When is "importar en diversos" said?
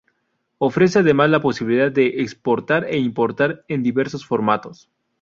2.97-4.25